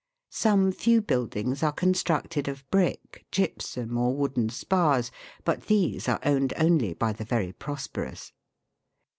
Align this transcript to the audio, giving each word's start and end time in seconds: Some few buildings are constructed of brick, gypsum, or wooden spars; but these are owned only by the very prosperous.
Some 0.31 0.71
few 0.71 0.99
buildings 0.99 1.61
are 1.61 1.71
constructed 1.71 2.47
of 2.47 2.67
brick, 2.71 3.27
gypsum, 3.31 3.99
or 3.99 4.15
wooden 4.15 4.49
spars; 4.49 5.11
but 5.43 5.67
these 5.67 6.09
are 6.09 6.19
owned 6.25 6.53
only 6.57 6.95
by 6.95 7.13
the 7.13 7.23
very 7.23 7.53
prosperous. 7.53 8.33